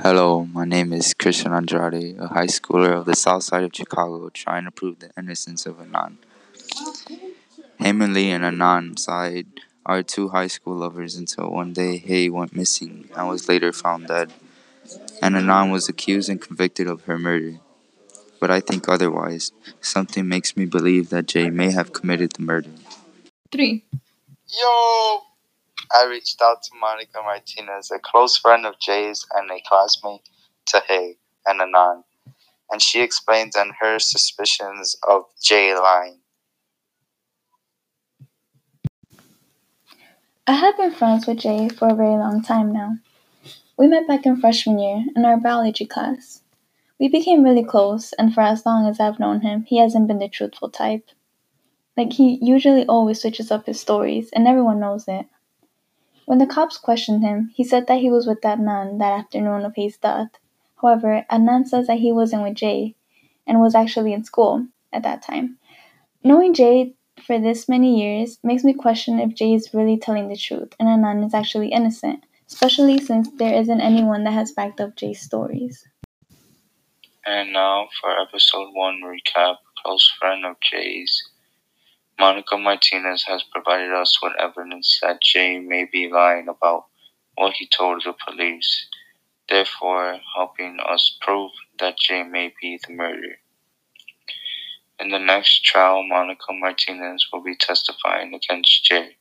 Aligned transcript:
Hello, 0.00 0.44
my 0.44 0.64
name 0.64 0.92
is 0.92 1.12
Christian 1.12 1.52
Andrade, 1.52 2.16
a 2.20 2.28
high 2.28 2.46
schooler 2.46 2.92
of 2.92 3.04
the 3.04 3.16
south 3.16 3.42
side 3.42 3.64
of 3.64 3.74
Chicago 3.74 4.28
trying 4.28 4.64
to 4.64 4.70
prove 4.70 5.00
the 5.00 5.10
innocence 5.18 5.66
of 5.66 5.78
Adnan. 5.78 6.18
Hae-Min 7.80 8.14
Lee 8.14 8.30
and 8.30 8.44
Adnan 8.44 8.96
Syed 8.96 9.46
are 9.84 10.04
two 10.04 10.28
high 10.28 10.46
school 10.46 10.76
lovers 10.76 11.16
until 11.16 11.50
one 11.50 11.72
day 11.72 11.96
Hae 11.96 12.30
went 12.30 12.54
missing 12.54 13.08
and 13.16 13.28
was 13.28 13.48
later 13.48 13.72
found 13.72 14.06
dead, 14.06 14.32
and 15.20 15.34
Adnan 15.34 15.72
was 15.72 15.88
accused 15.88 16.28
and 16.28 16.40
convicted 16.40 16.86
of 16.86 17.02
her 17.06 17.18
murder. 17.18 17.58
But 18.38 18.52
I 18.52 18.60
think 18.60 18.88
otherwise. 18.88 19.50
Something 19.80 20.28
makes 20.28 20.56
me 20.56 20.64
believe 20.64 21.10
that 21.10 21.26
Jay 21.26 21.50
may 21.50 21.72
have 21.72 21.92
committed 21.92 22.34
the 22.34 22.42
murder. 22.42 22.70
3. 23.50 23.84
Yo! 24.46 25.22
I 25.94 26.04
reached 26.04 26.40
out 26.42 26.62
to 26.64 26.70
Monica 26.78 27.22
Martinez, 27.22 27.90
a 27.90 27.98
close 27.98 28.36
friend 28.36 28.66
of 28.66 28.78
Jay's 28.78 29.26
and 29.34 29.50
a 29.50 29.62
classmate 29.66 30.28
to 30.66 30.82
Hae 30.86 31.16
and 31.46 31.60
Adnan, 31.60 32.04
and 32.70 32.82
she 32.82 33.00
explains 33.00 33.56
on 33.56 33.72
her 33.80 33.98
suspicions 33.98 34.96
of 35.08 35.24
Jay 35.42 35.74
lying. 35.74 36.20
I 40.46 40.52
have 40.52 40.76
been 40.76 40.92
friends 40.92 41.26
with 41.26 41.38
Jay 41.38 41.68
for 41.68 41.88
a 41.88 41.94
very 41.94 42.16
long 42.16 42.42
time 42.42 42.72
now. 42.72 42.96
We 43.78 43.86
met 43.86 44.08
back 44.08 44.26
in 44.26 44.40
freshman 44.40 44.78
year 44.78 45.04
in 45.14 45.24
our 45.24 45.36
biology 45.36 45.86
class. 45.86 46.42
We 46.98 47.08
became 47.08 47.44
really 47.44 47.64
close, 47.64 48.12
and 48.14 48.34
for 48.34 48.40
as 48.40 48.66
long 48.66 48.86
as 48.86 48.98
I've 48.98 49.20
known 49.20 49.42
him, 49.42 49.64
he 49.64 49.78
hasn't 49.78 50.08
been 50.08 50.18
the 50.18 50.28
truthful 50.28 50.70
type. 50.70 51.10
Like, 51.96 52.14
he 52.14 52.38
usually 52.42 52.86
always 52.86 53.20
switches 53.20 53.50
up 53.50 53.66
his 53.66 53.80
stories, 53.80 54.30
and 54.32 54.48
everyone 54.48 54.80
knows 54.80 55.06
it. 55.06 55.26
When 56.28 56.36
the 56.36 56.46
cops 56.46 56.76
questioned 56.76 57.22
him, 57.22 57.52
he 57.54 57.64
said 57.64 57.86
that 57.86 58.00
he 58.00 58.10
was 58.10 58.26
with 58.26 58.42
Adnan 58.42 58.98
that 58.98 59.18
afternoon 59.18 59.64
of 59.64 59.74
Hae's 59.76 59.96
death. 59.96 60.28
However, 60.76 61.24
Adnan 61.32 61.66
says 61.66 61.86
that 61.86 62.00
he 62.00 62.12
wasn't 62.12 62.42
with 62.42 62.54
Jay 62.54 62.96
and 63.46 63.62
was 63.62 63.74
actually 63.74 64.12
in 64.12 64.24
school 64.24 64.66
at 64.92 65.04
that 65.04 65.22
time. 65.22 65.56
Knowing 66.22 66.52
Jay 66.52 66.92
for 67.18 67.40
this 67.40 67.66
many 67.66 67.98
years 67.98 68.38
makes 68.42 68.62
me 68.62 68.74
question 68.74 69.18
if 69.18 69.34
Jay 69.34 69.54
is 69.54 69.72
really 69.72 69.96
telling 69.96 70.28
the 70.28 70.36
truth 70.36 70.74
and 70.78 70.86
Adnan 70.86 71.24
is 71.24 71.32
actually 71.32 71.68
innocent, 71.68 72.26
especially 72.46 72.98
since 72.98 73.30
there 73.38 73.54
isn't 73.54 73.80
anyone 73.80 74.24
that 74.24 74.34
has 74.34 74.52
backed 74.52 74.82
up 74.82 74.96
Jay's 74.96 75.22
stories. 75.22 75.88
And 77.24 77.54
now 77.54 77.88
for 78.02 78.10
episode 78.20 78.68
1 78.74 79.00
recap 79.00 79.56
Close 79.82 80.12
friend 80.20 80.44
of 80.44 80.56
Jay's 80.60 81.26
Monica 82.20 82.58
Martinez 82.58 83.24
has 83.28 83.44
provided 83.44 83.92
us 83.92 84.18
with 84.20 84.32
evidence 84.40 84.98
that 85.02 85.22
Jay 85.22 85.60
may 85.60 85.84
be 85.84 86.10
lying 86.10 86.48
about 86.48 86.86
what 87.36 87.54
he 87.54 87.68
told 87.68 88.02
the 88.04 88.12
police, 88.26 88.88
therefore 89.48 90.18
helping 90.36 90.78
us 90.84 91.16
prove 91.20 91.52
that 91.78 91.96
Jay 91.96 92.24
may 92.24 92.52
be 92.60 92.78
the 92.86 92.92
murderer. 92.92 93.36
In 94.98 95.10
the 95.10 95.20
next 95.20 95.62
trial, 95.62 96.02
Monica 96.02 96.52
Martinez 96.52 97.28
will 97.32 97.42
be 97.42 97.54
testifying 97.54 98.34
against 98.34 98.84
Jay. 98.84 99.16